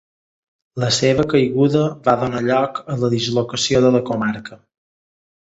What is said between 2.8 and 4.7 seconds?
a la dislocació de la comarca.